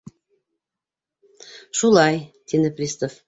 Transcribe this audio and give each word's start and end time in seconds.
—Шулай,— 1.77 2.17
тине 2.47 2.69
пристав. 2.75 3.13